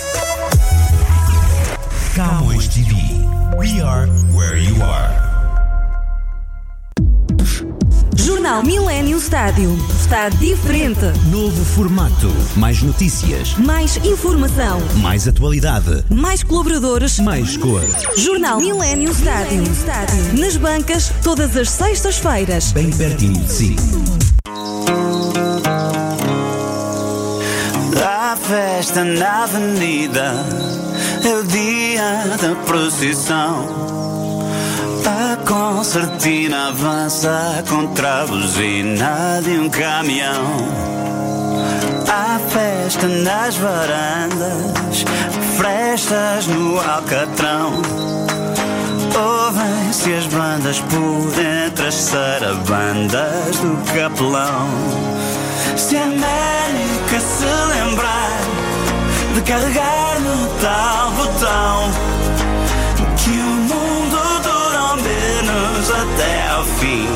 Camões 2.16 2.66
TV. 2.66 2.96
We 3.56 3.80
are 3.80 4.08
where 4.32 4.58
you 4.58 4.82
are. 4.82 5.23
Jornal 8.44 8.62
Millennium 8.62 9.18
Stádio. 9.18 9.74
Está 9.98 10.28
diferente. 10.28 11.00
Novo 11.30 11.64
formato. 11.64 12.30
Mais 12.54 12.82
notícias. 12.82 13.56
Mais 13.56 13.96
informação. 14.04 14.82
Mais 14.96 15.26
atualidade. 15.26 16.04
Mais 16.10 16.42
colaboradores. 16.42 17.18
Mais 17.20 17.56
cor. 17.56 17.80
Jornal 18.18 18.58
Millennium 18.58 19.14
Stádio. 19.14 19.62
Nas 20.38 20.58
bancas, 20.58 21.10
todas 21.22 21.56
as 21.56 21.70
sextas-feiras. 21.70 22.72
Bem 22.72 22.90
pertinho 22.90 23.42
de 23.42 23.50
si. 23.50 23.76
A 28.04 28.36
festa 28.36 29.04
na 29.04 29.44
avenida 29.44 30.34
é 31.24 31.34
o 31.34 31.44
dia 31.44 32.36
da 32.42 32.54
procissão. 32.66 33.93
A 35.06 35.36
concertina 35.46 36.68
avança 36.68 37.62
contra 37.68 38.22
a 38.22 38.26
buzina 38.26 39.38
de 39.42 39.50
um 39.58 39.68
caminhão. 39.68 40.66
Há 42.08 42.38
festa 42.48 43.06
nas 43.06 43.54
varandas, 43.56 45.04
frestas 45.58 46.46
no 46.46 46.78
alcatrão. 46.80 47.82
Ouvem-se 49.14 50.14
as 50.14 50.26
bandas 50.26 50.80
por 50.80 51.38
entre 51.38 51.86
as 51.86 51.94
sarabandas 51.94 53.58
do 53.58 53.76
capelão. 53.92 54.68
Se 55.76 55.98
a 55.98 56.04
América 56.04 57.20
se 57.20 57.44
lembrar 57.44 58.40
de 59.34 59.42
carregar 59.42 60.20
no 60.20 60.48
tal 60.60 61.10
botão, 61.10 62.13
fim 66.84 67.08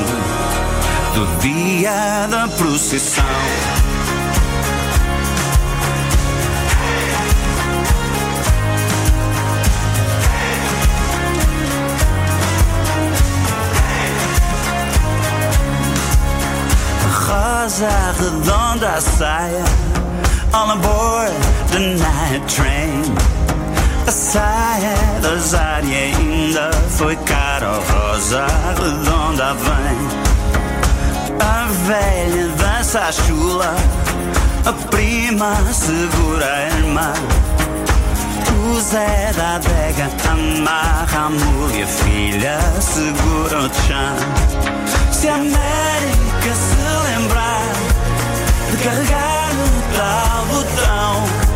do 1.13 1.25
dia 1.41 2.27
da 2.27 2.47
procissão. 2.47 3.23
Rosa 17.27 17.89
redonda 18.19 18.99
saia 18.99 19.63
All 20.51 20.71
aboard 20.71 21.31
the 21.71 21.79
night 21.79 22.47
train 22.47 23.38
A 24.09 24.11
saia 24.11 24.95
da 25.21 25.35
Zari 25.35 25.93
ainda 25.93 26.71
foi 26.97 27.15
cara 27.15 27.73
Rosa 27.91 28.47
redonda 28.75 29.53
vem 29.53 30.07
A 31.39 31.67
velha 31.85 32.47
dança 32.57 33.01
a 33.01 33.11
chula 33.11 33.75
A 34.65 34.73
prima 34.87 35.55
segura 35.71 36.43
a 36.43 36.77
irmã 36.79 37.13
o 38.71 38.81
Zé 38.81 39.31
da 39.37 39.55
adega 39.57 40.09
amarra 40.31 41.27
a 41.27 41.29
mulher, 41.29 41.87
filha 41.87 42.59
segura 42.81 43.59
o 43.59 43.73
chão. 43.85 44.15
Se 45.11 45.27
a 45.27 45.35
América 45.35 46.55
se 46.55 47.11
lembrar 47.11 47.61
de 48.71 48.77
carregar 48.83 49.53
no 49.53 49.97
tal 49.97 50.45
botão, 50.45 51.48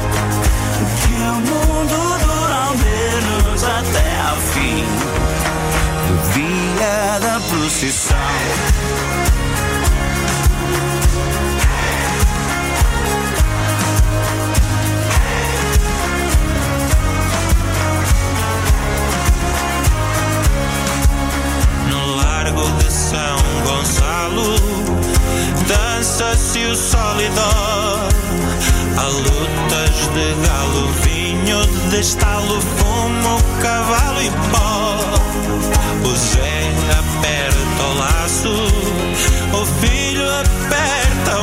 até 3.65 4.21
ao 4.29 4.37
fim 4.37 4.83
do 6.07 6.15
dia 6.33 7.19
da 7.19 7.39
procissão. 7.39 8.17
No 21.89 22.15
largo 22.15 22.69
de 22.79 22.91
São 22.91 23.37
Gonçalo 23.65 24.55
dança-se 25.67 26.59
o 26.65 26.75
solidor 26.75 28.09
a 28.97 29.07
lutas 29.07 30.07
de 30.13 30.47
galo 30.47 30.87
de 31.45 31.99
estalo, 31.99 32.61
fumo, 32.61 33.37
cavalo 33.61 34.21
e 34.21 34.29
pó. 34.49 34.97
O 36.09 36.15
Zé 36.15 36.71
aperta 36.99 37.83
o 37.83 37.93
laço 37.97 38.53
O 39.53 39.65
filho 39.81 40.23
aperta 40.39 41.39
um 41.41 41.42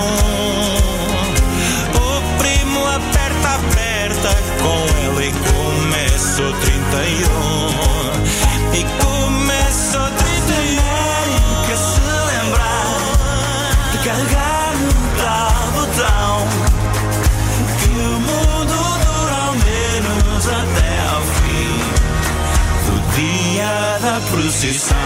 procissão. 24.30 24.96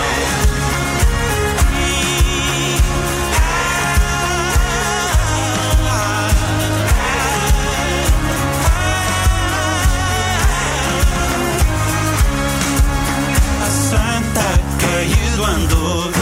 A 13.63 13.71
santa 13.71 14.61
caiu 14.79 15.37
do 15.37 15.45
andor 15.45 16.13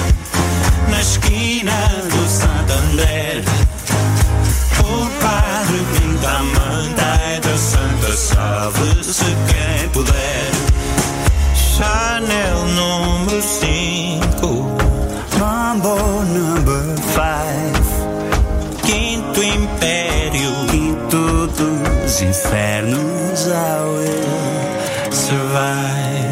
Na 0.88 1.00
esquina 1.00 1.72
do 2.10 2.28
Santander 2.28 3.42
O 4.80 5.10
padre 5.20 5.84
pinta 5.98 6.28
a 6.28 6.42
manta 6.42 7.22
É 7.24 7.40
da 7.40 7.56
santa 7.56 8.16
salve 8.16 9.04
se 9.04 9.24
quem 9.24 9.61
infernos, 22.22 23.48
I 23.48 23.82
will 23.84 25.12
survive. 25.12 26.31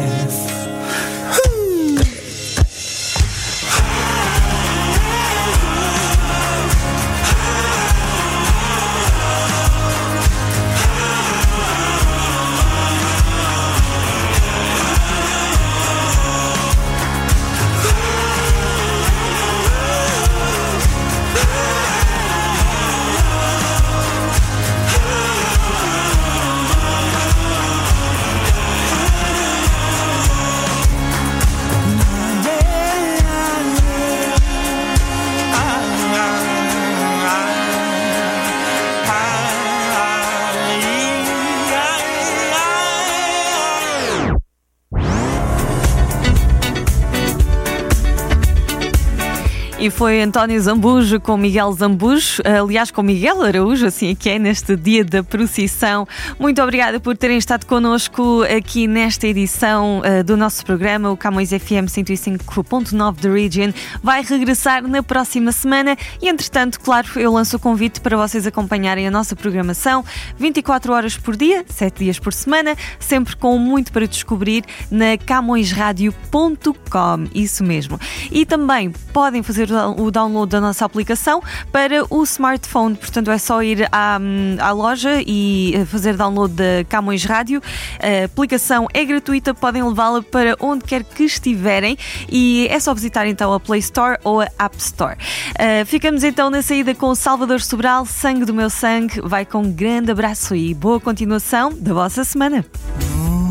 E 49.81 49.89
foi 49.89 50.21
António 50.21 50.61
Zambujo 50.61 51.19
com 51.19 51.35
Miguel 51.35 51.73
Zambujo, 51.73 52.43
aliás, 52.45 52.91
com 52.91 53.01
Miguel 53.01 53.41
Araújo, 53.41 53.87
assim 53.87 54.11
é 54.11 54.15
que 54.15 54.29
é, 54.29 54.37
neste 54.37 54.75
dia 54.75 55.03
da 55.03 55.23
procissão. 55.23 56.07
Muito 56.39 56.61
obrigada 56.61 56.99
por 56.99 57.17
terem 57.17 57.39
estado 57.39 57.65
connosco 57.65 58.43
aqui 58.43 58.85
nesta 58.85 59.25
edição 59.25 60.01
uh, 60.01 60.23
do 60.23 60.37
nosso 60.37 60.63
programa, 60.63 61.09
o 61.09 61.17
Camões 61.17 61.49
FM 61.49 61.89
105.9 61.89 63.21
da 63.21 63.33
Region. 63.33 63.71
Vai 64.03 64.21
regressar 64.21 64.87
na 64.87 65.01
próxima 65.01 65.51
semana 65.51 65.97
e, 66.21 66.29
entretanto, 66.29 66.79
claro, 66.79 67.07
eu 67.15 67.33
lanço 67.33 67.57
o 67.57 67.59
convite 67.59 68.01
para 68.01 68.15
vocês 68.15 68.45
acompanharem 68.45 69.07
a 69.07 69.11
nossa 69.11 69.35
programação 69.35 70.05
24 70.37 70.93
horas 70.93 71.17
por 71.17 71.35
dia, 71.35 71.65
7 71.67 72.03
dias 72.03 72.19
por 72.19 72.33
semana, 72.33 72.75
sempre 72.99 73.35
com 73.35 73.57
muito 73.57 73.91
para 73.91 74.07
descobrir 74.07 74.63
na 74.91 75.17
camõesradio.com. 75.17 77.29
Isso 77.33 77.63
mesmo. 77.63 77.99
E 78.31 78.45
também 78.45 78.91
podem 79.11 79.41
fazer 79.41 79.70
o 79.97 80.11
download 80.11 80.51
da 80.51 80.61
nossa 80.61 80.85
aplicação 80.85 81.41
para 81.71 82.05
o 82.09 82.23
smartphone. 82.23 82.95
Portanto, 82.95 83.31
é 83.31 83.37
só 83.37 83.61
ir 83.63 83.87
à, 83.91 84.19
à 84.59 84.71
loja 84.71 85.21
e 85.25 85.73
eh, 85.75 85.85
fazer 85.85 86.15
download 86.15 86.53
da 86.53 86.83
Camões 86.87 87.23
Rádio. 87.23 87.61
A 87.99 88.25
aplicação 88.25 88.87
é 88.93 89.03
gratuita, 89.03 89.53
podem 89.53 89.83
levá-la 89.83 90.21
para 90.21 90.55
onde 90.59 90.83
quer 90.83 91.03
que 91.03 91.23
estiverem 91.23 91.97
e 92.29 92.67
é 92.69 92.79
só 92.79 92.93
visitar 92.93 93.27
então 93.27 93.53
a 93.53 93.59
Play 93.59 93.79
Store 93.79 94.17
ou 94.23 94.41
a 94.41 94.47
App 94.59 94.77
Store. 94.77 95.15
Uh, 95.15 95.85
ficamos 95.85 96.23
então 96.23 96.49
na 96.49 96.61
saída 96.61 96.93
com 96.93 97.13
Salvador 97.15 97.61
Sobral, 97.61 98.05
Sangue 98.05 98.45
do 98.45 98.53
Meu 98.53 98.69
Sangue. 98.69 99.21
Vai 99.21 99.45
com 99.45 99.59
um 99.59 99.71
grande 99.71 100.11
abraço 100.11 100.55
e 100.55 100.73
boa 100.73 100.99
continuação 100.99 101.71
da 101.73 101.93
vossa 101.93 102.23
semana. 102.23 102.65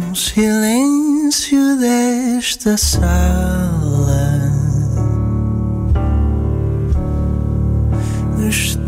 No 0.09 0.17
silêncio 0.17 1.79
desta 1.79 2.77
sala 2.77 3.70